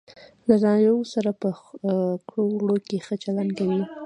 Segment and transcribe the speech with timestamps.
[0.47, 1.49] له نارینه وو سره په
[2.29, 3.81] ګړو وړو کې ښه چلند کوي.